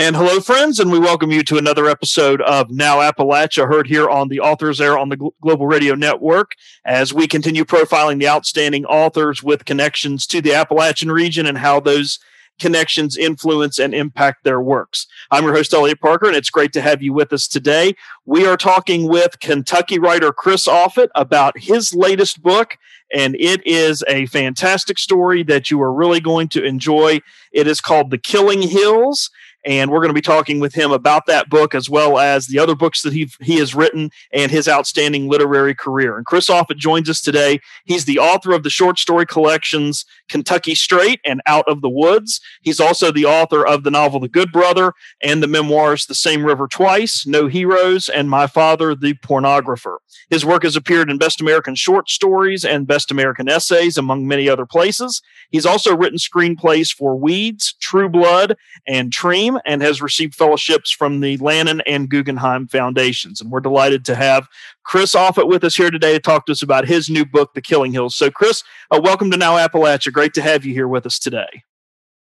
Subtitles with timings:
[0.00, 4.08] And hello, friends, and we welcome you to another episode of Now Appalachia, heard here
[4.08, 6.52] on the Authors Air on the Global Radio Network,
[6.84, 11.80] as we continue profiling the outstanding authors with connections to the Appalachian region and how
[11.80, 12.20] those
[12.60, 15.08] connections influence and impact their works.
[15.32, 17.96] I'm your host, Eliot Parker, and it's great to have you with us today.
[18.24, 22.76] We are talking with Kentucky writer Chris Offutt about his latest book,
[23.12, 27.20] and it is a fantastic story that you are really going to enjoy.
[27.50, 29.30] It is called The Killing Hills
[29.68, 32.58] and we're going to be talking with him about that book as well as the
[32.58, 36.16] other books that he he has written and his outstanding literary career.
[36.16, 37.60] And Chris Offutt joins us today.
[37.84, 42.40] He's the author of the short story collections Kentucky Straight and Out of the Woods.
[42.62, 46.44] He's also the author of the novel The Good Brother and the memoirs The Same
[46.44, 49.98] River Twice, No Heroes, and My Father the Pornographer.
[50.30, 54.48] His work has appeared in Best American Short Stories and Best American Essays, among many
[54.48, 55.22] other places.
[55.50, 61.20] He's also written screenplays for Weeds, True Blood, and Treme and has received fellowships from
[61.20, 63.40] the Lannan and Guggenheim Foundations.
[63.40, 64.48] And we're delighted to have
[64.84, 67.62] Chris Offutt with us here today to talk to us about his new book, The
[67.62, 68.16] Killing Hills.
[68.16, 70.12] So, Chris, uh, welcome to Now Appalachia.
[70.12, 71.62] Great to have you here with us today.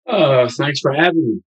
[0.08, 1.42] Uh, thanks for having me.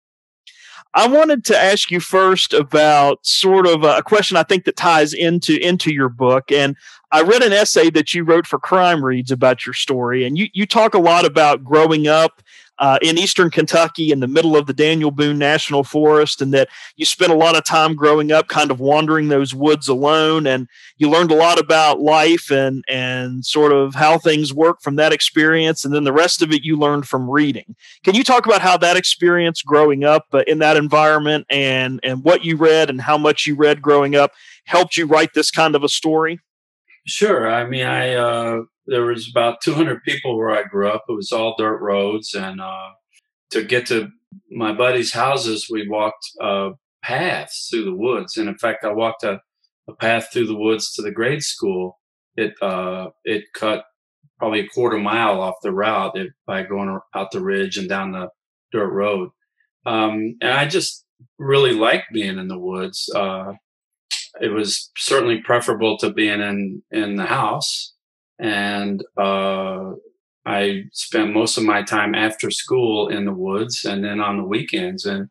[0.94, 5.12] I wanted to ask you first about sort of a question I think that ties
[5.14, 6.76] into into your book, and
[7.12, 10.48] I read an essay that you wrote for Crime Reads about your story, and you
[10.52, 12.42] you talk a lot about growing up
[12.80, 16.68] uh, in eastern Kentucky in the middle of the Daniel Boone National Forest, and that
[16.96, 20.66] you spent a lot of time growing up kind of wandering those woods alone, and
[20.96, 25.12] you learned a lot about life and and sort of how things work from that
[25.12, 27.76] experience, and then the rest of it you learned from reading.
[28.02, 32.24] Can you talk about how that experience growing up uh, in that environment and and
[32.24, 34.32] what you read and how much you read growing up
[34.64, 36.40] helped you write this kind of a story?
[37.06, 37.50] Sure.
[37.50, 41.04] I mean, I uh, there was about 200 people where I grew up.
[41.08, 42.90] It was all dirt roads, and uh,
[43.50, 44.10] to get to
[44.50, 46.70] my buddies' houses, we walked uh,
[47.02, 48.36] paths through the woods.
[48.36, 49.40] And in fact, I walked a,
[49.88, 52.00] a path through the woods to the grade school.
[52.36, 53.84] It uh, it cut
[54.38, 58.10] probably a quarter mile off the route it, by going out the ridge and down
[58.10, 58.28] the
[58.72, 59.30] dirt road.
[59.86, 61.04] Um, and I just
[61.38, 63.08] really liked being in the woods.
[63.14, 63.52] Uh,
[64.40, 67.94] it was certainly preferable to being in in the house
[68.40, 69.92] and uh,
[70.46, 74.44] I spent most of my time after school in the woods and then on the
[74.44, 75.28] weekends and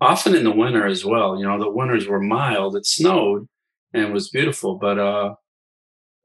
[0.00, 1.38] often in the winter as well.
[1.38, 3.46] You know, the winters were mild, it snowed
[3.94, 5.34] and was beautiful, but uh,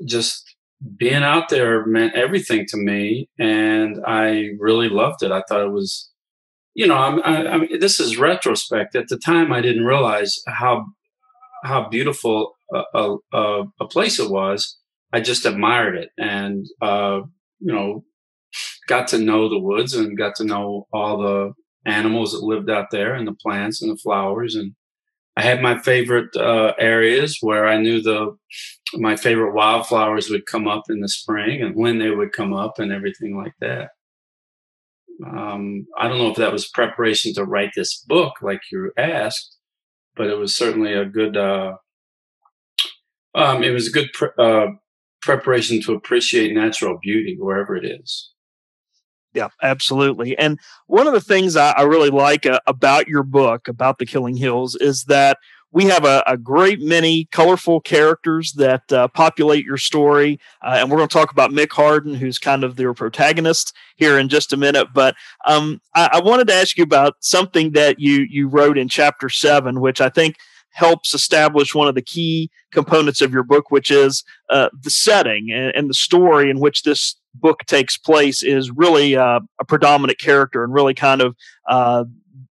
[0.08, 0.56] just
[0.98, 5.32] being out there meant everything to me and I really loved it.
[5.32, 6.10] I thought it was,
[6.74, 8.96] you know, I, I, I mean, this is retrospect.
[8.96, 10.86] At the time, I didn't realize how
[11.64, 14.78] how beautiful a, a, a place it was
[15.16, 17.22] I just admired it and, uh,
[17.62, 18.04] you know,
[18.90, 21.54] got to know the woods and got to know all the
[21.90, 24.56] animals that lived out there and the plants and the flowers.
[24.56, 24.76] And
[25.38, 28.36] I had my favorite uh, areas where I knew the
[28.96, 32.78] my favorite wildflowers would come up in the spring and when they would come up
[32.78, 33.92] and everything like that.
[35.26, 39.56] Um, I don't know if that was preparation to write this book, like you asked,
[40.18, 41.38] but it was certainly a good.
[41.38, 41.78] Uh,
[43.34, 44.68] um, it was a good pr- uh,
[45.26, 48.32] preparation to appreciate natural beauty wherever it is.
[49.34, 50.38] Yeah, absolutely.
[50.38, 54.06] And one of the things I, I really like uh, about your book, about the
[54.06, 55.40] Killing Hills, is that
[55.74, 60.40] we have a, a great many colorful characters that uh, populate your story.
[60.62, 64.18] Uh, and we're going to talk about Mick Hardin, who's kind of their protagonist here
[64.18, 64.88] in just a minute.
[64.94, 65.16] But
[65.46, 69.28] um, I, I wanted to ask you about something that you, you wrote in chapter
[69.28, 70.38] seven, which I think–
[70.76, 75.50] helps establish one of the key components of your book, which is uh, the setting
[75.50, 80.20] and, and, the story in which this book takes place is really uh, a predominant
[80.20, 81.34] character and really kind of
[81.70, 82.04] uh,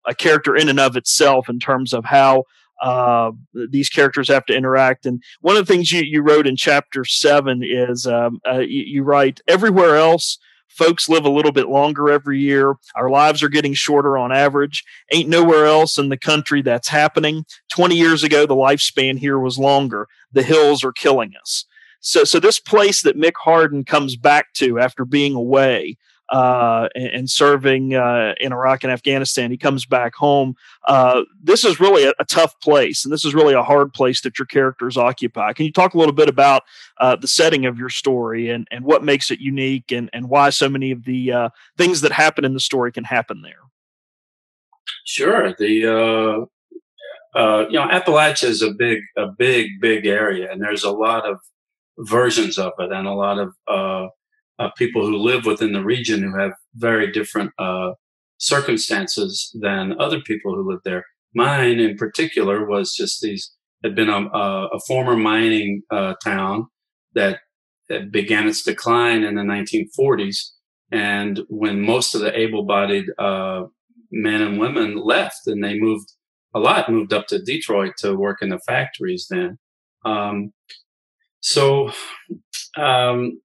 [0.05, 2.43] a character in and of itself in terms of how
[2.81, 3.31] uh,
[3.69, 5.05] these characters have to interact.
[5.05, 8.83] And one of the things you, you wrote in chapter seven is um, uh, you,
[8.85, 10.37] you write, everywhere else,
[10.69, 12.75] Folks live a little bit longer every year.
[12.95, 14.83] Our lives are getting shorter on average.
[15.11, 17.45] Ain't nowhere else in the country that's happening.
[17.71, 20.07] 20 years ago, the lifespan here was longer.
[20.31, 21.65] The hills are killing us.
[21.99, 25.97] So, so this place that Mick Hardin comes back to after being away
[26.31, 29.49] uh, and, and, serving uh, in Iraq and Afghanistan.
[29.49, 30.55] He comes back home.
[30.87, 34.21] Uh, this is really a, a, tough place, and this is really a hard place
[34.21, 35.53] that your characters occupy.
[35.53, 36.63] Can you talk a little bit about
[36.99, 40.51] uh, the setting of your story and, and what makes it unique and, and why
[40.51, 43.61] so many of the uh, things that happen in the story can happen there?
[45.05, 45.53] Sure.
[45.57, 46.47] The
[47.35, 51.27] uh, you know Appalachia is a big a big big area, and there's a lot
[51.27, 51.37] of
[51.97, 54.09] versions of it and a lot of
[54.59, 57.91] uh, people who live within the region who have very different uh,
[58.37, 61.03] circumstances than other people who live there.
[61.33, 63.53] mine in particular was just these
[63.83, 66.67] had been a, a former mining uh, town
[67.13, 67.39] that,
[67.87, 70.49] that, began its decline in the 1940s.
[70.91, 73.63] And when most of the able-bodied uh,
[74.11, 76.11] men and women left, and they moved
[76.53, 79.27] a lot, moved up to Detroit to work in the factories.
[79.29, 79.57] Then,
[80.03, 80.51] um,
[81.41, 81.91] so
[82.75, 83.39] um,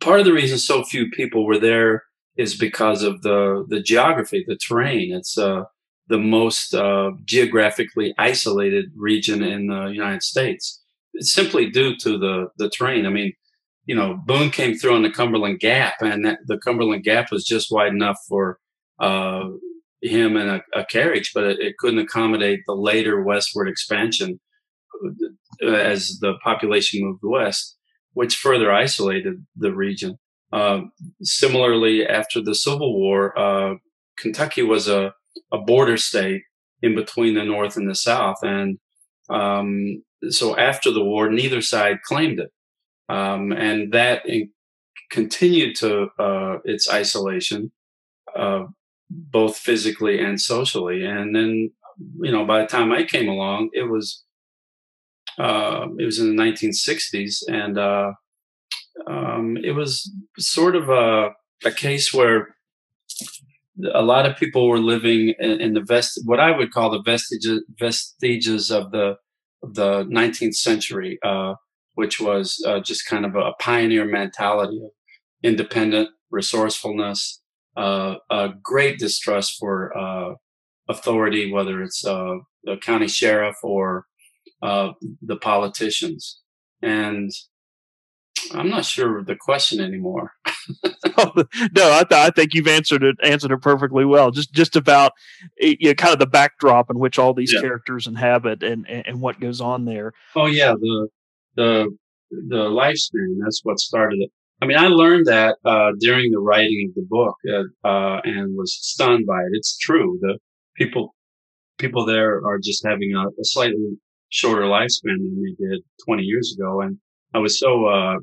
[0.00, 2.04] part of the reason so few people were there
[2.36, 5.12] is because of the the geography, the terrain.
[5.12, 5.64] It's uh,
[6.08, 10.82] the most uh, geographically isolated region in the United States.
[11.14, 13.06] It's simply due to the the terrain.
[13.06, 13.32] I mean,
[13.86, 17.44] you know, Boone came through on the Cumberland Gap, and that, the Cumberland Gap was
[17.44, 18.58] just wide enough for
[19.00, 19.48] uh,
[20.02, 24.38] him and a, a carriage, but it, it, couldn't accommodate the later westward expansion
[25.62, 27.77] uh, as the population moved west,
[28.12, 30.18] which further isolated the region.
[30.52, 30.80] Uh,
[31.22, 33.74] similarly, after the Civil War, uh,
[34.16, 35.12] Kentucky was a,
[35.52, 36.42] a border state
[36.82, 38.36] in between the North and the South.
[38.42, 38.78] And
[39.28, 42.50] um, so after the war, neither side claimed it.
[43.08, 44.50] Um, and that in,
[45.10, 47.72] continued to uh, its isolation,
[48.36, 48.64] uh,
[49.10, 51.04] both physically and socially.
[51.04, 51.70] And then,
[52.20, 54.24] you know, by the time I came along, it was
[55.38, 58.12] uh, it was in the 1960s, and uh,
[59.06, 61.30] um, it was sort of a,
[61.64, 62.56] a case where
[63.94, 67.02] a lot of people were living in, in the vest, what I would call the
[67.02, 69.16] vestiges, vestiges of the
[69.62, 71.54] of the 19th century, uh,
[71.94, 74.92] which was uh, just kind of a pioneer mentality of
[75.42, 77.42] independent resourcefulness,
[77.76, 80.34] uh, a great distrust for uh,
[80.88, 84.06] authority, whether it's the county sheriff or
[84.62, 86.40] uh, the politicians,
[86.82, 87.30] and
[88.52, 90.32] I'm not sure of the question anymore.
[91.18, 91.44] no,
[91.92, 94.30] I, th- I, think you've answered it answered it perfectly well.
[94.30, 95.12] Just just about
[95.60, 97.60] eh, you know, kind of the backdrop in which all these yeah.
[97.60, 100.12] characters inhabit and, and, and what goes on there.
[100.36, 101.08] Oh yeah, the
[101.56, 101.96] the
[102.30, 103.36] the lifespan.
[103.42, 104.30] That's what started it.
[104.60, 108.56] I mean, I learned that uh, during the writing of the book uh, uh, and
[108.56, 109.50] was stunned by it.
[109.52, 110.18] It's true.
[110.20, 110.38] The
[110.76, 111.14] people
[111.78, 113.96] people there are just having a, a slightly
[114.30, 116.98] shorter lifespan than they did 20 years ago, and
[117.34, 118.16] I was so uh,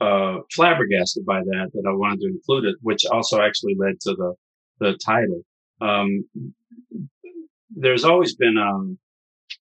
[0.00, 4.14] uh, flabbergasted by that that I wanted to include it, which also actually led to
[4.14, 4.34] the
[4.78, 5.42] the title.
[5.80, 6.24] Um,
[7.70, 8.98] there's always been um,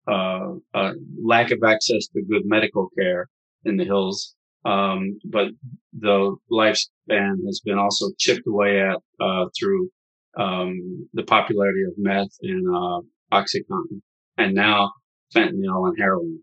[0.06, 3.28] uh, a lack of access to good medical care
[3.64, 4.34] in the hills,
[4.64, 5.48] um, but
[5.98, 9.88] the lifespan has been also chipped away at uh, through
[10.38, 13.00] um, the popularity of meth and uh,
[13.32, 14.02] OxyContin,
[14.37, 14.93] and now
[15.34, 16.40] fentanyl and heroin.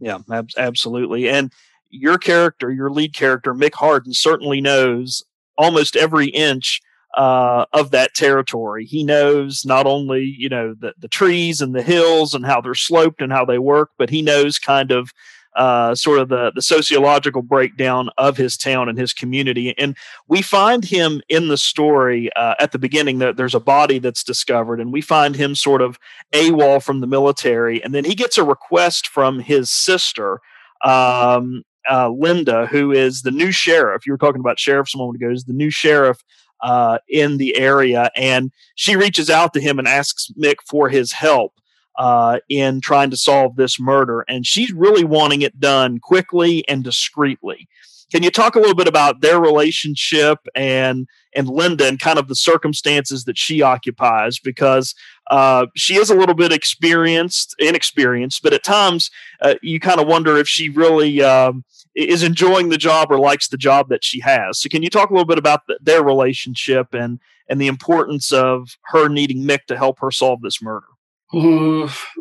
[0.00, 1.28] Yeah, ab- absolutely.
[1.28, 1.52] And
[1.90, 5.22] your character, your lead character, Mick Hardin, certainly knows
[5.56, 6.80] almost every inch
[7.16, 8.84] uh, of that territory.
[8.84, 12.74] He knows not only you know the the trees and the hills and how they're
[12.74, 15.10] sloped and how they work, but he knows kind of
[15.58, 19.76] uh, sort of the the sociological breakdown of his town and his community.
[19.76, 19.96] And
[20.28, 24.22] we find him in the story uh, at the beginning that there's a body that's
[24.22, 25.98] discovered, and we find him sort of
[26.32, 30.40] AWOL from the military, and then he gets a request from his sister.
[30.84, 34.06] Um, uh, Linda, who is the new sheriff.
[34.06, 35.32] You were talking about sheriffs a moment ago.
[35.32, 36.22] Is the new sheriff
[36.62, 41.12] uh, in the area, and she reaches out to him and asks Mick for his
[41.12, 41.54] help
[41.98, 44.24] uh, in trying to solve this murder.
[44.28, 47.68] And she's really wanting it done quickly and discreetly.
[48.10, 52.28] Can you talk a little bit about their relationship and and Linda and kind of
[52.28, 54.38] the circumstances that she occupies?
[54.38, 54.94] Because
[55.30, 59.10] uh, she is a little bit experienced, inexperienced, but at times
[59.42, 61.64] uh, you kind of wonder if she really um,
[61.94, 64.58] is enjoying the job or likes the job that she has.
[64.58, 68.32] So, can you talk a little bit about the, their relationship and and the importance
[68.32, 70.86] of her needing Mick to help her solve this murder?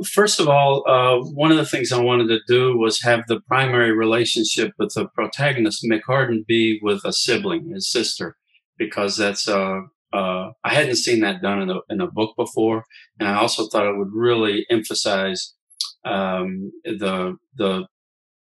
[0.05, 3.39] First of all, uh, one of the things I wanted to do was have the
[3.47, 8.35] primary relationship with the protagonist, Mick Hardin, be with a sibling, his sister,
[8.77, 9.79] because that's uh,
[10.11, 12.83] uh, I hadn't seen that done in a, in a book before,
[13.17, 15.53] and I also thought it would really emphasize
[16.03, 17.87] um, the the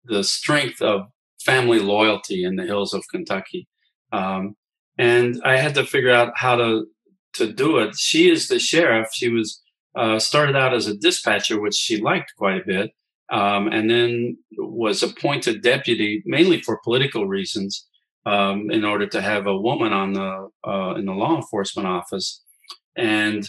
[0.05, 1.09] the strength of
[1.43, 3.67] family loyalty in the hills of Kentucky.
[4.11, 4.55] Um,
[4.97, 6.87] and I had to figure out how to
[7.33, 7.95] to do it.
[7.95, 9.09] She is the sheriff.
[9.13, 9.61] She was
[9.99, 12.91] uh, started out as a dispatcher, which she liked quite a bit,
[13.29, 17.85] um, and then was appointed deputy mainly for political reasons
[18.25, 22.41] um, in order to have a woman on the uh, in the law enforcement office.
[22.95, 23.45] And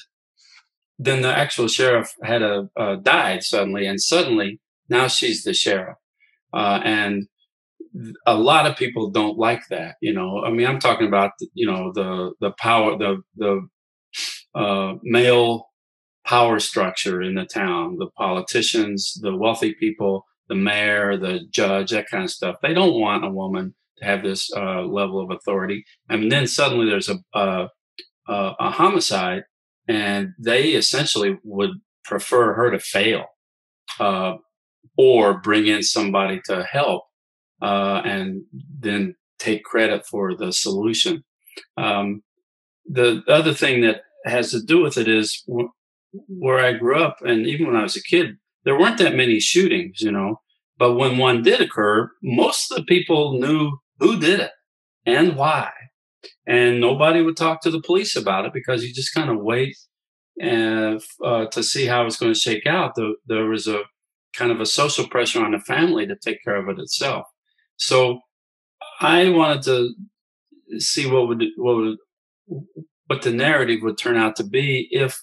[0.98, 5.98] then the actual sheriff had a uh, died suddenly, and suddenly now she's the sheriff,
[6.52, 7.28] uh, and
[8.26, 9.94] a lot of people don't like that.
[10.02, 13.68] You know, I mean, I'm talking about you know the the power the the
[14.54, 15.69] uh, male
[16.30, 22.08] power structure in the town, the politicians, the wealthy people, the mayor, the judge, that
[22.08, 22.54] kind of stuff.
[22.62, 25.84] They don't want a woman to have this uh, level of authority.
[26.08, 27.66] And then suddenly there's a, a,
[28.28, 29.42] a homicide,
[29.88, 31.70] and they essentially would
[32.04, 33.24] prefer her to fail
[33.98, 34.34] uh,
[34.96, 37.02] or bring in somebody to help
[37.60, 38.42] uh, and
[38.78, 41.24] then take credit for the solution.
[41.76, 42.22] Um,
[42.86, 45.44] the other thing that has to do with it is
[46.12, 49.40] where I grew up, and even when I was a kid, there weren't that many
[49.40, 50.40] shootings, you know.
[50.78, 54.50] But when one did occur, most of the people knew who did it
[55.06, 55.70] and why.
[56.46, 59.76] And nobody would talk to the police about it because you just kind of wait
[60.40, 62.94] and, uh, to see how it's going to shake out.
[62.94, 63.82] The, there was a
[64.34, 67.26] kind of a social pressure on the family to take care of it itself.
[67.76, 68.20] So
[69.00, 71.96] I wanted to see what would what would
[73.06, 75.20] what the narrative would turn out to be if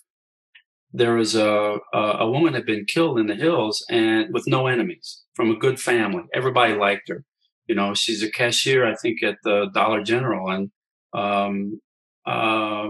[0.98, 4.68] there was a, a, a woman had been killed in the hills and with no
[4.68, 6.24] enemies from a good family.
[6.34, 7.24] Everybody liked her.
[7.68, 10.72] You know, she's a cashier, I think, at the Dollar General, and
[11.14, 11.82] um,
[12.26, 12.90] uh,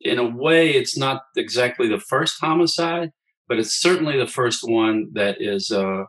[0.00, 3.10] in a way, it's not exactly the first homicide,
[3.48, 6.04] but it's certainly the first one that is uh,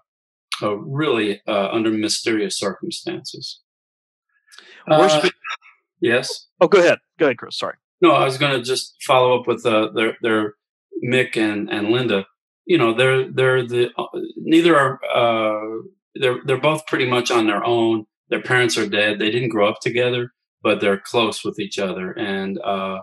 [0.62, 3.60] uh, really uh, under mysterious circumstances.
[4.89, 5.29] Uh,
[6.00, 6.48] yes.
[6.60, 6.98] Oh, go ahead.
[7.19, 7.57] Go ahead, Chris.
[7.57, 7.75] Sorry.
[8.01, 10.55] No, I was going to just follow up with uh, their their
[11.03, 12.25] Mick and and Linda.
[12.65, 14.05] You know, they're they're the uh,
[14.38, 15.81] neither are uh,
[16.15, 18.05] they're they're both pretty much on their own.
[18.29, 19.19] Their parents are dead.
[19.19, 20.31] They didn't grow up together,
[20.63, 23.00] but they're close with each other, and uh,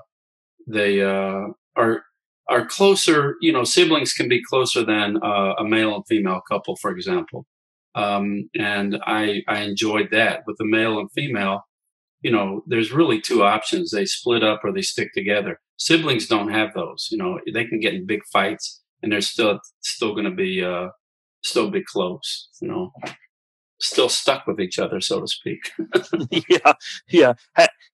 [0.67, 2.03] they uh, are
[2.49, 3.37] are closer.
[3.41, 7.47] You know, siblings can be closer than uh, a male and female couple, for example.
[7.95, 11.63] Um, and I I enjoyed that with the male and female.
[12.23, 15.61] You know, there's really two options: they split up or they stick together.
[15.77, 17.09] Siblings don't have those.
[17.11, 20.65] You know, they can get in big fights, and they're still still going to be
[20.65, 20.89] uh,
[21.43, 22.49] still be close.
[22.61, 22.93] You know,
[23.81, 25.71] still stuck with each other, so to speak.
[27.11, 27.35] yeah,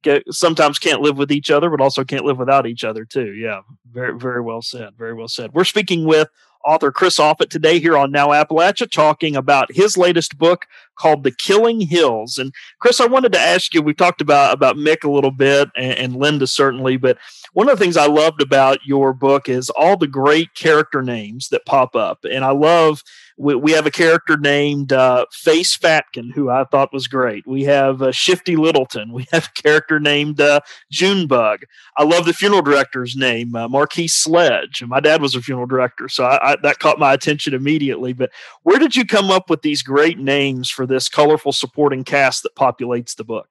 [0.04, 0.19] yeah.
[0.31, 3.33] Sometimes can't live with each other, but also can't live without each other too.
[3.35, 4.90] Yeah, very, very well said.
[4.97, 5.52] Very well said.
[5.52, 6.28] We're speaking with
[6.64, 10.66] author Chris Offutt today here on Now Appalachia, talking about his latest book
[10.97, 12.38] called The Killing Hills.
[12.38, 13.83] And Chris, I wanted to ask you.
[13.83, 17.18] We talked about about Mick a little bit, and, and Linda certainly, but
[17.52, 21.49] one of the things I loved about your book is all the great character names
[21.49, 23.02] that pop up, and I love
[23.36, 27.46] we, we have a character named uh, Face Fatkin, who I thought was great.
[27.46, 29.12] We have uh, Shifty Littleton.
[29.12, 30.60] We have a character named uh,
[30.90, 31.64] Junebug.
[31.96, 34.82] I love the funeral director's name, uh, Marquis Sledge.
[34.86, 38.12] My dad was a funeral director, so I, I, that caught my attention immediately.
[38.12, 38.30] But
[38.62, 42.54] where did you come up with these great names for this colorful supporting cast that
[42.54, 43.48] populates the book?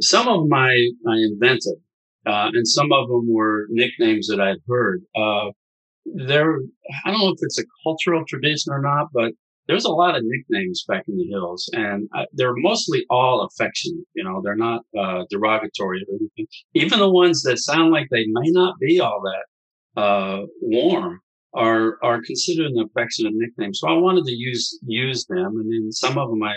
[0.00, 0.70] Some of them I,
[1.08, 1.76] I invented,
[2.26, 5.02] uh, and some of them were nicknames that I'd heard.
[6.14, 6.58] There,
[7.04, 9.32] I don't know if it's a cultural tradition or not, but
[9.66, 14.04] there's a lot of nicknames back in the hills and I, they're mostly all affectionate.
[14.14, 16.46] You know, they're not uh, derogatory or anything.
[16.74, 21.20] Even the ones that sound like they may not be all that uh, warm
[21.54, 23.74] are are considered an affectionate nickname.
[23.74, 26.54] So I wanted to use use them, and then some of them I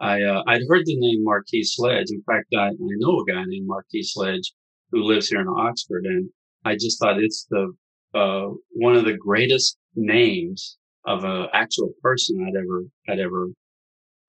[0.00, 2.10] I uh, I'd heard the name Marquis Sledge.
[2.10, 4.52] In fact, I, I know a guy named Marquis Sledge
[4.90, 6.28] who lives here in Oxford, and
[6.64, 7.72] I just thought it's the
[8.14, 13.48] uh, one of the greatest names of an actual person I'd ever had ever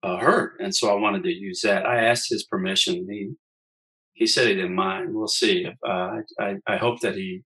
[0.04, 1.86] uh, heard, and so I wanted to use that.
[1.86, 3.08] I asked his permission.
[3.10, 3.32] He
[4.14, 5.14] he said he didn't mind.
[5.16, 5.68] We'll see.
[5.88, 7.42] Uh, I I hope that he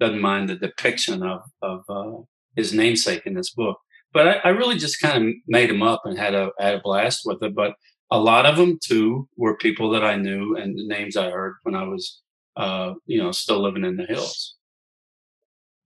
[0.00, 2.22] doesn't mind the depiction of of uh,
[2.56, 3.78] his namesake in this book.
[4.12, 6.80] But I, I really just kind of made him up and had a had a
[6.80, 7.54] blast with it.
[7.54, 7.74] But
[8.10, 11.56] a lot of them too were people that I knew and the names I heard
[11.64, 12.22] when I was,
[12.56, 14.55] uh, you know, still living in the hills.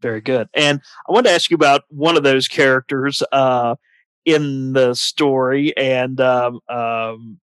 [0.02, 0.49] Very good.
[0.54, 3.75] And I wanted to ask you about one of those characters uh,
[4.25, 7.38] in the story, and um, um,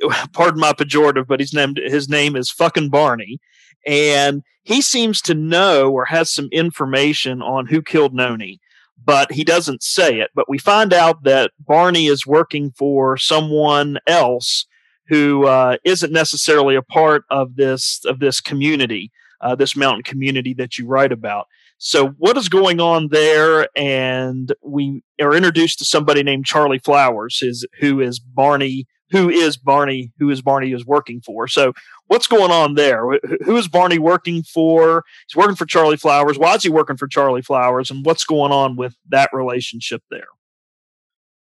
[0.32, 3.38] pardon my pejorative, but his name his name is fucking Barney,
[3.86, 8.60] and he seems to know or has some information on who killed Noni,
[9.02, 10.30] but he doesn't say it.
[10.34, 14.66] But we find out that Barney is working for someone else
[15.08, 19.10] who uh, not necessarily a part of this of this community,
[19.40, 21.46] uh, this mountain community that you write about.
[21.78, 23.68] So, what is going on there?
[23.76, 29.56] And we are introduced to somebody named Charlie Flowers, is who is Barney, who is
[29.56, 31.46] Barney, who is Barney is working for.
[31.46, 31.72] So,
[32.08, 33.04] what's going on there?
[33.44, 35.04] Who is Barney working for?
[35.28, 36.36] He's working for Charlie Flowers.
[36.36, 37.92] Why is he working for Charlie Flowers?
[37.92, 40.26] And what's going on with that relationship there?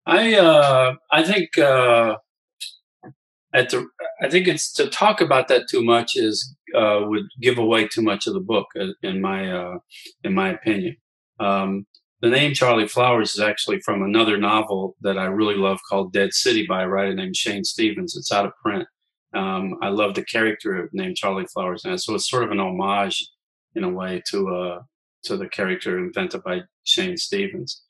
[0.04, 2.16] I uh, I think uh,
[3.54, 3.86] at the
[4.20, 8.02] I think it's to talk about that too much is uh, would give away too
[8.02, 9.78] much of the book uh, in my uh,
[10.24, 10.96] in my opinion.
[11.40, 11.86] Um,
[12.20, 16.32] the name Charlie Flowers is actually from another novel that I really love called Dead
[16.32, 18.16] City by a writer named Shane Stevens.
[18.16, 18.88] It's out of print.
[19.34, 23.24] Um, I love the character named Charlie Flowers, and so it's sort of an homage
[23.74, 24.78] in a way to uh,
[25.24, 27.82] to the character invented by Shane Stevens.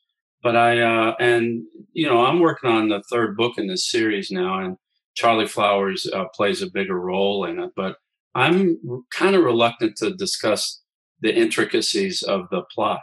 [0.43, 1.63] But I uh, and
[1.93, 4.77] you know I'm working on the third book in this series now, and
[5.19, 7.71] Charlie Flowers uh, plays a bigger role in it.
[7.75, 7.97] But
[8.35, 8.77] I'm
[9.11, 10.81] kind of reluctant to discuss
[11.19, 13.01] the intricacies of the plot,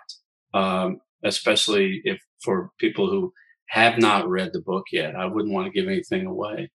[0.54, 3.34] um, especially if for people who
[3.68, 5.14] have not read the book yet.
[5.14, 6.70] I wouldn't want to give anything away.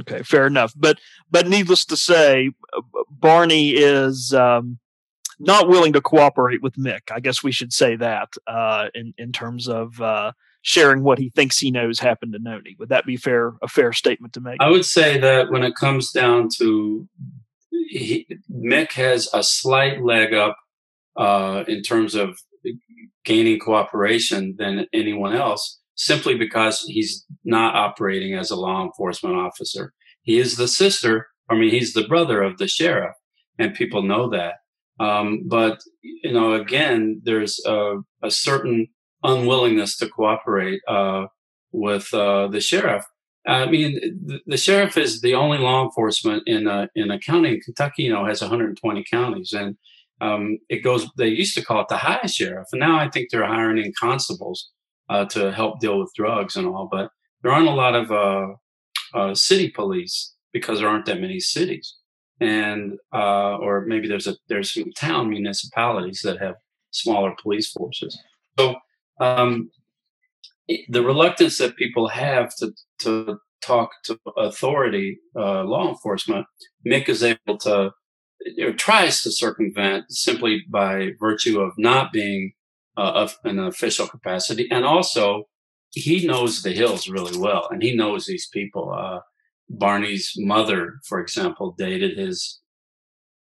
[0.00, 0.72] Okay, fair enough.
[0.76, 0.98] But
[1.30, 2.50] but needless to say,
[3.08, 4.80] Barney is um,
[5.38, 7.12] not willing to cooperate with Mick.
[7.12, 11.30] I guess we should say that uh, in in terms of uh, sharing what he
[11.30, 12.76] thinks he knows happened to Noni.
[12.78, 13.54] Would that be fair?
[13.62, 14.58] A fair statement to make?
[14.60, 17.08] I would say that when it comes down to
[17.70, 20.56] he, Mick has a slight leg up
[21.16, 22.38] uh, in terms of
[23.24, 29.92] gaining cooperation than anyone else, simply because he's not operating as a law enforcement officer.
[30.22, 33.14] He is the sister, I mean, he's the brother of the sheriff,
[33.58, 34.54] and people know that.
[35.00, 38.88] Um, but you know, again, there's a, a certain
[39.22, 41.26] unwillingness to cooperate uh,
[41.72, 43.04] with uh, the sheriff.
[43.46, 43.94] I mean,
[44.26, 48.02] the, the, sheriff is the only law enforcement in a in a county in Kentucky.
[48.04, 49.76] You know, has 120 counties, and
[50.20, 51.08] um, it goes.
[51.16, 53.92] They used to call it the high sheriff, and now I think they're hiring in
[53.98, 54.70] constables
[55.08, 56.88] uh, to help deal with drugs and all.
[56.90, 57.10] But
[57.42, 58.46] there aren't a lot of uh,
[59.14, 61.94] uh, city police because there aren't that many cities
[62.40, 66.54] and uh, or maybe there's a there's some town municipalities that have
[66.90, 68.18] smaller police forces.
[68.58, 68.76] So
[69.20, 69.70] um,
[70.88, 76.46] the reluctance that people have to to talk to authority, uh, law enforcement,
[76.86, 77.92] Mick is able to
[78.60, 82.52] or tries to circumvent simply by virtue of not being
[82.96, 85.44] uh, of an official capacity, and also
[85.90, 88.92] he knows the hills really well, and he knows these people.
[88.92, 89.20] Uh,
[89.70, 92.60] Barney's mother, for example, dated his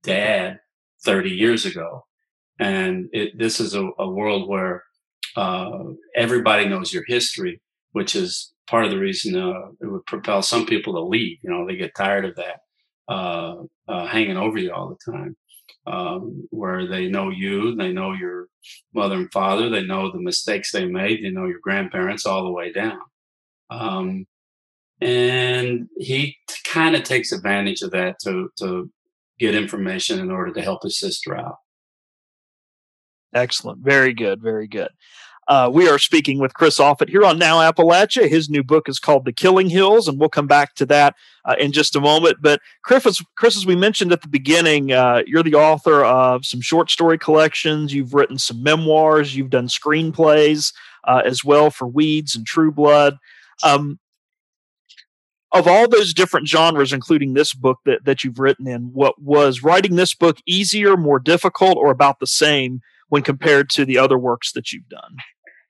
[0.02, 0.58] dad
[1.04, 2.06] 30 years ago.
[2.58, 4.82] And it, this is a, a world where
[5.36, 7.60] uh, everybody knows your history,
[7.92, 11.38] which is part of the reason uh, it would propel some people to leave.
[11.42, 12.60] You know, they get tired of that
[13.08, 15.36] uh, uh hanging over you all the time.
[15.86, 18.48] Um, where they know you, they know your
[18.92, 22.50] mother and father, they know the mistakes they made, they know your grandparents all the
[22.50, 22.98] way down.
[23.70, 24.26] Um,
[25.00, 28.90] and he kind of takes advantage of that to to
[29.38, 31.58] get information in order to help his sister out.
[33.34, 34.88] Excellent, very good, very good.
[35.48, 38.28] Uh, we are speaking with Chris Offutt here on Now Appalachia.
[38.28, 41.54] His new book is called The Killing Hills, and we'll come back to that uh,
[41.60, 42.38] in just a moment.
[42.40, 46.44] But Chris, as, Chris, as we mentioned at the beginning, uh, you're the author of
[46.44, 47.94] some short story collections.
[47.94, 49.36] You've written some memoirs.
[49.36, 50.72] You've done screenplays
[51.04, 53.16] uh, as well for Weeds and True Blood.
[53.62, 54.00] Um,
[55.52, 59.62] of all those different genres, including this book that, that you've written in, what was
[59.62, 64.18] writing this book easier, more difficult, or about the same when compared to the other
[64.18, 65.16] works that you've done?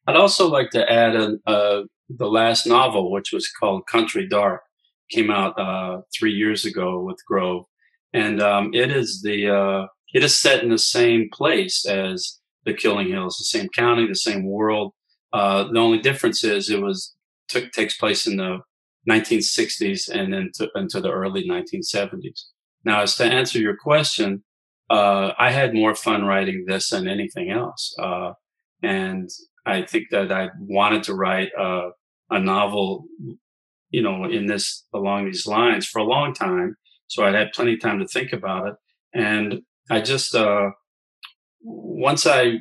[0.07, 1.16] I'd also like to add
[1.47, 4.62] uh, the last novel, which was called Country Dark,
[5.11, 7.64] came out uh, three years ago with Grove,
[8.12, 12.75] and um, it is the uh, it is set in the same place as The
[12.75, 14.92] Killing Hills, the same county, the same world.
[15.33, 17.14] Uh, the only difference is it was
[17.49, 18.61] took takes place in the
[19.09, 22.47] 1960s and into, into the early 1970s.
[22.85, 24.42] Now, as to answer your question,
[24.90, 27.95] uh, I had more fun writing this than anything else.
[27.99, 28.33] Uh,
[28.83, 29.29] and
[29.66, 31.90] I think that I wanted to write a,
[32.31, 33.07] a, novel,
[33.90, 36.76] you know, in this, along these lines for a long time.
[37.09, 38.74] So I had plenty of time to think about it.
[39.12, 40.70] And I just, uh,
[41.62, 42.59] once I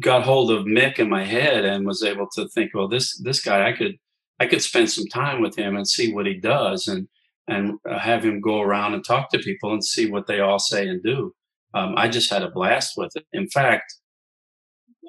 [0.00, 3.42] got hold of Mick in my head and was able to think, well, this, this
[3.42, 3.96] guy, I could,
[4.40, 7.08] I could spend some time with him and see what he does and
[7.48, 10.86] and have him go around and talk to people and see what they all say
[10.86, 11.34] and do.
[11.74, 13.24] Um, I just had a blast with it.
[13.32, 13.94] In fact,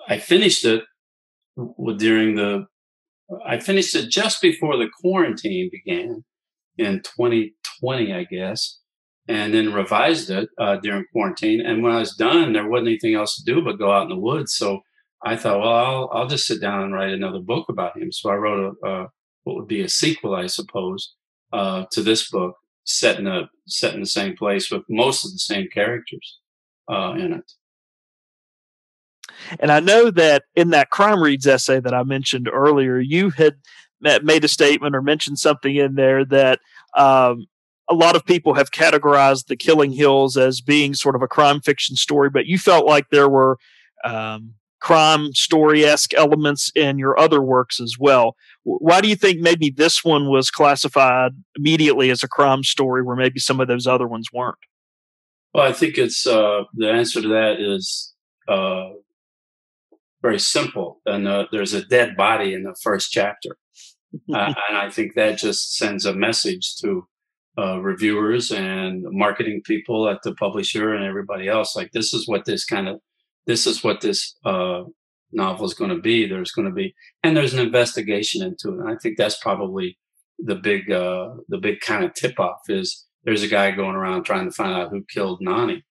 [0.07, 0.83] I finished it
[1.97, 2.65] during the
[3.45, 6.23] I finished it just before the quarantine began
[6.77, 8.79] in 2020, I guess,
[9.27, 11.61] and then revised it uh, during quarantine.
[11.61, 14.09] And when I was done, there wasn't anything else to do but go out in
[14.09, 14.55] the woods.
[14.55, 14.81] So
[15.25, 18.11] I thought, well, I'll, I'll just sit down and write another book about him.
[18.11, 19.05] So I wrote a,
[19.43, 21.15] what would be a sequel, I suppose,
[21.51, 25.31] uh, to this book, set in a set in the same place with most of
[25.31, 26.39] the same characters
[26.91, 27.51] uh, in it.
[29.59, 33.55] And I know that in that crime reads essay that I mentioned earlier, you had
[34.23, 36.59] made a statement or mentioned something in there that
[36.95, 37.45] um,
[37.89, 41.61] a lot of people have categorized the Killing Hills as being sort of a crime
[41.61, 43.57] fiction story, but you felt like there were
[44.03, 48.35] um, crime story esque elements in your other works as well.
[48.63, 53.15] Why do you think maybe this one was classified immediately as a crime story where
[53.15, 54.57] maybe some of those other ones weren't?
[55.53, 58.13] Well, I think it's uh, the answer to that is
[58.47, 58.89] uh,
[60.23, 61.01] very simple.
[61.05, 63.57] And uh, there's a dead body in the first chapter.
[64.31, 67.07] Uh, and I think that just sends a message to
[67.57, 71.75] uh, reviewers and marketing people at the publisher and everybody else.
[71.75, 72.99] Like, this is what this kind of
[73.47, 74.83] this is what this uh,
[75.31, 76.27] novel is going to be.
[76.27, 78.81] There's going to be, and there's an investigation into it.
[78.81, 79.97] And I think that's probably
[80.37, 84.25] the big, uh, the big kind of tip off is there's a guy going around
[84.25, 85.83] trying to find out who killed Nani.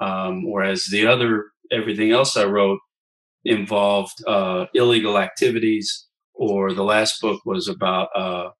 [0.00, 2.80] Um, whereas the other, everything else I wrote
[3.46, 8.50] involved uh, illegal activities, or the last book was about, uh,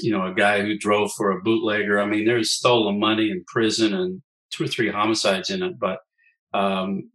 [0.00, 2.00] you know, a guy who drove for a bootlegger.
[2.00, 5.98] I mean, there's stolen money in prison and two or three homicides in it, but
[6.52, 7.10] um,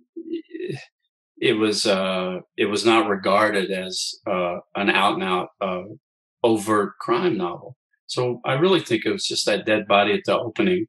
[1.38, 5.84] it was uh, it was not regarded as uh, an out and out uh,
[6.44, 7.78] overt crime novel.
[8.08, 10.88] So I really think it was just that dead body at the opening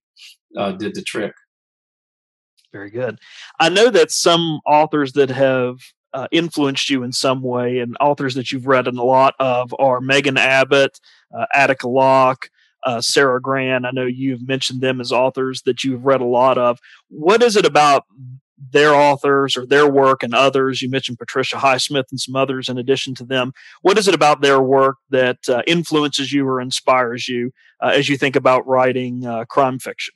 [0.56, 1.32] uh, did the trick.
[2.72, 3.18] Very good.
[3.60, 5.76] I know that some authors that have
[6.14, 10.00] uh, influenced you in some way, and authors that you've read a lot of are
[10.00, 11.00] Megan Abbott,
[11.36, 12.48] uh, Attica Locke,
[12.84, 13.84] uh, Sara Gran.
[13.84, 16.78] I know you've mentioned them as authors that you've read a lot of.
[17.08, 18.04] What is it about
[18.70, 20.82] their authors or their work and others.
[20.82, 23.52] You mentioned Patricia Highsmith and some others in addition to them.
[23.82, 28.08] What is it about their work that uh, influences you or inspires you uh, as
[28.08, 30.14] you think about writing uh, crime fiction?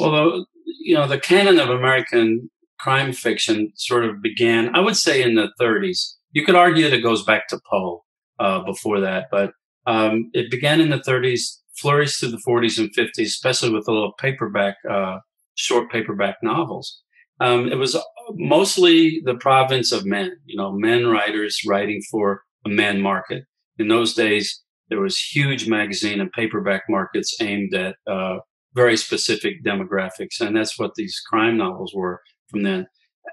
[0.00, 0.46] Well,
[0.80, 5.34] you know, the canon of American crime fiction sort of began, I would say, in
[5.34, 6.14] the 30s.
[6.32, 8.04] You could argue that it goes back to Poe
[8.38, 9.52] uh, before that, but
[9.86, 13.92] um, it began in the 30s, flourished through the 40s and 50s, especially with the
[13.92, 15.18] little paperback, uh,
[15.54, 17.02] short paperback novels.
[17.40, 17.96] Um, it was
[18.32, 23.44] mostly the province of men, you know, men writers writing for a man market.
[23.78, 28.38] In those days, there was huge magazine and paperback markets aimed at uh,
[28.74, 32.86] very specific demographics, and that's what these crime novels were from then.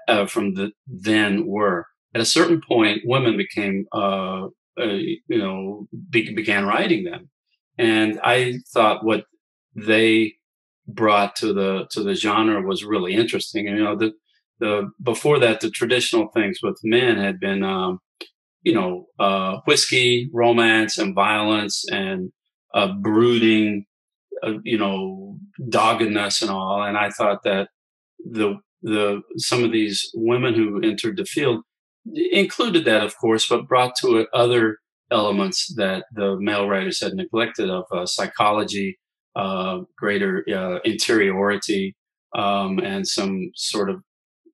[0.08, 4.46] Uh, from the then were at a certain point, women became, uh,
[4.78, 7.30] uh you know, be- began writing them,
[7.78, 9.24] and I thought what
[9.74, 10.34] they
[10.88, 13.66] brought to the to the genre was really interesting.
[13.66, 14.12] And, you know, the
[14.58, 18.00] the before that, the traditional things with men had been, um,
[18.62, 22.32] you know, uh, whiskey, romance, and violence, and
[22.74, 23.84] uh, brooding,
[24.42, 26.82] uh, you know, doggedness and all.
[26.82, 27.68] And I thought that
[28.18, 31.62] the the some of these women who entered the field
[32.14, 34.78] included that, of course, but brought to it other
[35.10, 38.98] elements that the male writers had neglected of uh, psychology,
[39.34, 41.94] uh, greater uh, interiority
[42.36, 44.02] um, and some sort of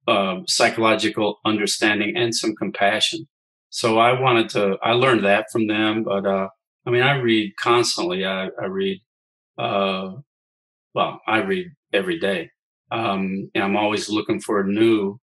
[0.09, 3.29] uh, psychological understanding and some compassion.
[3.71, 6.05] So I wanted to, I learned that from them.
[6.05, 6.49] But uh,
[6.87, 8.25] I mean, I read constantly.
[8.25, 9.01] I, I read,
[9.59, 10.13] uh,
[10.95, 12.51] well, I read every day.
[12.93, 15.19] Um, and I'm always looking for new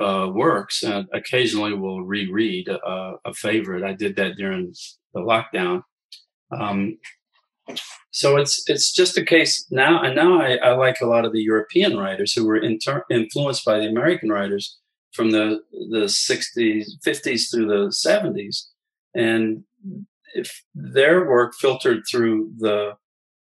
[0.00, 0.82] uh, works.
[0.82, 3.84] And occasionally we'll reread a, a favorite.
[3.84, 4.74] I did that during
[5.14, 5.82] the lockdown.
[6.50, 6.98] Um,
[8.10, 11.32] so it's it's just a case now, and now I, I like a lot of
[11.32, 14.78] the European writers who were inter- influenced by the American writers
[15.12, 18.68] from the the 60s, 50s through the 70s,
[19.14, 19.64] and
[20.34, 22.94] if their work filtered through the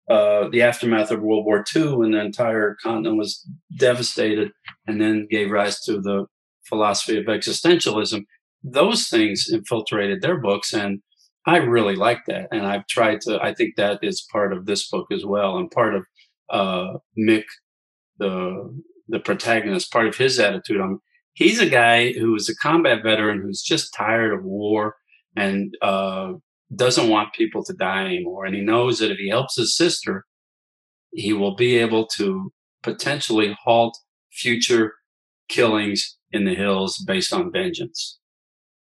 [0.09, 3.45] uh, the aftermath of World War II, when the entire continent was
[3.77, 4.51] devastated,
[4.85, 6.25] and then gave rise to the
[6.67, 8.23] philosophy of existentialism.
[8.63, 11.01] Those things infiltrated their books, and
[11.47, 12.47] I really like that.
[12.51, 15.57] And I've tried to, I think that is part of this book as well.
[15.57, 16.05] And part of
[16.49, 17.43] uh, Mick,
[18.17, 20.81] the, the protagonist, part of his attitude.
[20.81, 21.01] Um,
[21.33, 24.95] he's a guy who is a combat veteran who's just tired of war
[25.35, 26.33] and uh,
[26.73, 28.45] doesn't want people to die anymore.
[28.45, 30.25] And he knows that if he helps his sister,
[31.11, 32.51] he will be able to
[32.83, 33.97] potentially halt
[34.31, 34.93] future
[35.47, 38.19] killings in the hills based on vengeance.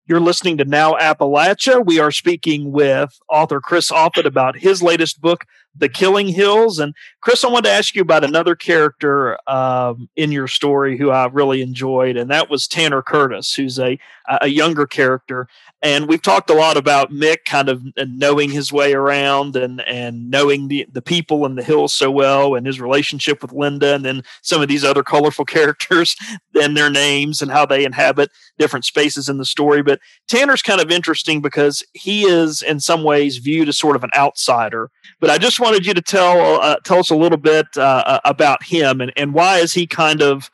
[0.06, 1.86] You're listening to Now Appalachia.
[1.86, 6.78] We are speaking with author Chris Offutt about his latest book, The Killing Hills.
[6.78, 11.10] And Chris, I wanted to ask you about another character um, in your story who
[11.10, 13.98] I really enjoyed, and that was Tanner Curtis, who's a
[14.42, 15.48] a younger character.
[15.82, 20.30] And we've talked a lot about Mick kind of knowing his way around and and
[20.30, 24.06] knowing the the people in the hills so well, and his relationship with Linda, and
[24.06, 26.16] then some of these other colorful characters
[26.60, 29.82] and their names and how they inhabit different spaces in the story.
[29.82, 33.96] But but Tanner's kind of interesting because he is in some ways viewed as sort
[33.96, 34.90] of an outsider.
[35.20, 38.20] But I just wanted you to tell uh, tell us a little bit uh, uh
[38.26, 40.50] about him and, and why is he kind of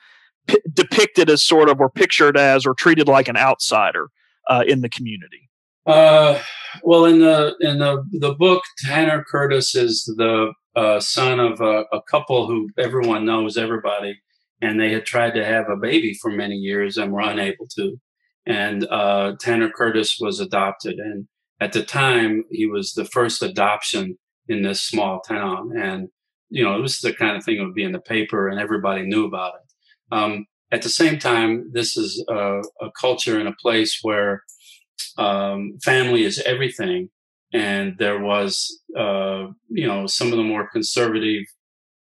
[0.47, 4.09] p- depicted as sort of or pictured as or treated like an outsider
[4.49, 5.49] uh, in the community.
[5.85, 6.37] Uh,
[6.83, 11.85] well, in the in the the book, Tanner Curtis is the uh, son of a,
[11.93, 14.19] a couple who everyone knows everybody
[14.61, 17.97] and they had tried to have a baby for many years and were unable to.
[18.49, 21.27] And uh, Tanner Curtis was adopted, and
[21.61, 25.71] at the time he was the first adoption in this small town.
[25.77, 26.09] And
[26.49, 28.59] you know, it was the kind of thing that would be in the paper, and
[28.59, 30.15] everybody knew about it.
[30.15, 34.43] Um, at the same time, this is a, a culture and a place where
[35.17, 37.09] um, family is everything,
[37.53, 41.43] and there was, uh, you know, some of the more conservative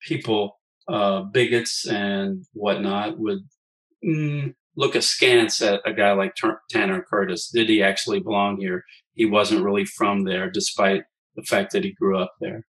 [0.02, 0.58] people
[0.88, 3.40] uh, bigots and whatnot would
[4.06, 6.36] mm, look askance at a guy like
[6.70, 7.50] Tanner Curtis.
[7.50, 8.86] Did he actually belong here?
[9.14, 11.04] He wasn't really from there, despite
[11.36, 12.66] the fact that he grew up there.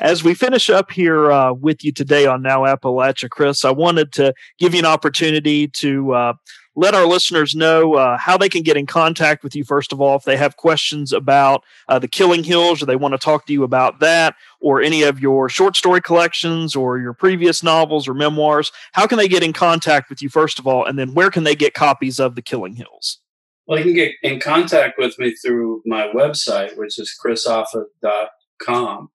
[0.00, 4.12] As we finish up here uh, with you today on Now Appalachia, Chris, I wanted
[4.14, 6.32] to give you an opportunity to uh,
[6.76, 10.00] let our listeners know uh, how they can get in contact with you, first of
[10.00, 13.46] all, if they have questions about uh, the Killing Hills or they want to talk
[13.46, 18.06] to you about that or any of your short story collections or your previous novels
[18.06, 18.70] or memoirs.
[18.92, 20.84] How can they get in contact with you, first of all?
[20.84, 23.20] And then where can they get copies of the Killing Hills?
[23.66, 29.08] Well, you can get in contact with me through my website, which is chrisoffutt.com.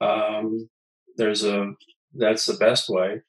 [0.00, 0.68] Um,
[1.16, 1.72] there's a
[2.14, 3.20] that's the best way.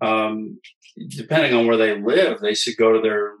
[0.00, 0.60] Um,
[1.08, 3.34] depending on where they live, they should go to their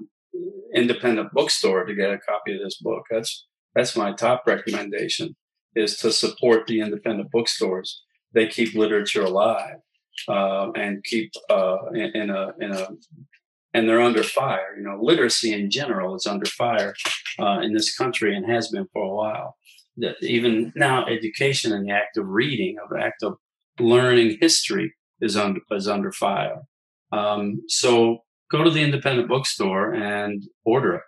[0.74, 3.04] independent bookstore to get a copy of this book.
[3.10, 5.36] That's that's my top recommendation
[5.74, 8.02] is to support the independent bookstores.
[8.32, 9.76] They keep literature alive
[10.28, 12.88] uh, and keep uh, in, in, a in a
[13.74, 14.74] and they're under fire.
[14.76, 16.94] You know, literacy in general is under fire
[17.38, 19.56] uh, in this country and has been for a while.
[19.98, 23.36] That even now, education and the act of reading, of the act of
[23.78, 26.62] learning history, is under is under fire.
[27.12, 28.18] Um, so
[28.50, 31.02] go to the independent bookstore and order it.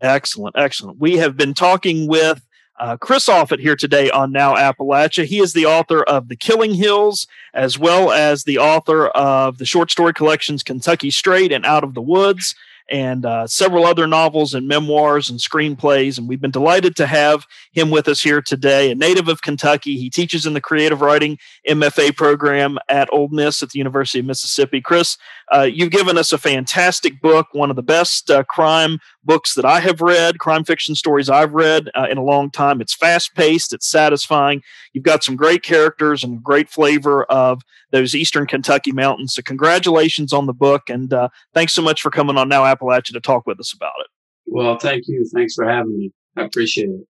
[0.00, 0.98] Excellent, excellent.
[0.98, 2.42] We have been talking with
[2.78, 5.24] uh, Chris Offutt here today on Now Appalachia.
[5.24, 9.64] He is the author of The Killing Hills, as well as the author of the
[9.64, 12.54] short story collections Kentucky Straight and Out of the Woods
[12.90, 16.18] and uh, several other novels and memoirs and screenplays.
[16.18, 18.90] And we've been delighted to have him with us here today.
[18.90, 23.62] A native of Kentucky, he teaches in the creative writing MFA program at Ole Miss
[23.62, 24.80] at the University of Mississippi.
[24.80, 25.16] Chris,
[25.52, 29.64] uh, you've given us a fantastic book, one of the best uh, crime books that
[29.64, 32.80] I have read, crime fiction stories I've read uh, in a long time.
[32.80, 34.62] It's fast paced, it's satisfying.
[34.92, 39.34] You've got some great characters and great flavor of those Eastern Kentucky mountains.
[39.34, 43.12] So, congratulations on the book, and uh, thanks so much for coming on Now Appalachia
[43.12, 44.06] to talk with us about it.
[44.46, 45.28] Well, thank you.
[45.34, 46.12] Thanks for having me.
[46.36, 47.06] I appreciate it.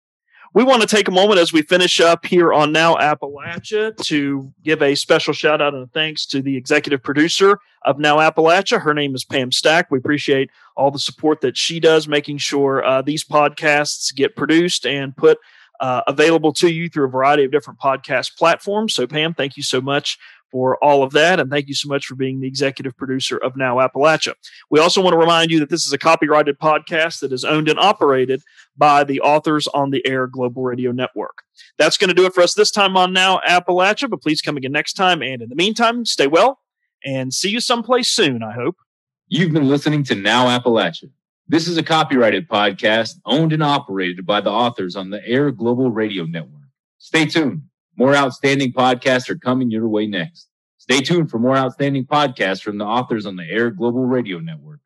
[0.57, 4.55] We want to take a moment as we finish up here on Now Appalachia to
[4.65, 8.81] give a special shout out and thanks to the executive producer of Now Appalachia.
[8.81, 9.91] Her name is Pam Stack.
[9.91, 14.87] We appreciate all the support that she does, making sure uh, these podcasts get produced
[14.87, 15.37] and put
[15.81, 18.95] uh, available to you through a variety of different podcast platforms.
[18.95, 20.17] So, Pam, thank you so much
[20.51, 21.39] for all of that.
[21.39, 24.33] And thank you so much for being the executive producer of Now Appalachia.
[24.71, 27.69] We also want to remind you that this is a copyrighted podcast that is owned
[27.69, 28.43] and operated
[28.77, 31.43] by the authors on the Air Global Radio Network.
[31.79, 34.57] That's going to do it for us this time on Now Appalachia, but please come
[34.57, 35.23] again next time.
[35.23, 36.61] And in the meantime, stay well
[37.05, 38.77] and see you someplace soon, I hope.
[39.29, 41.11] You've been listening to Now Appalachia.
[41.49, 45.91] This is a copyrighted podcast owned and operated by the authors on the Air Global
[45.91, 46.63] Radio Network.
[46.99, 47.63] Stay tuned.
[47.97, 50.49] More outstanding podcasts are coming your way next.
[50.79, 54.81] Stay tuned for more outstanding podcasts from the authors on the Air Global Radio Network.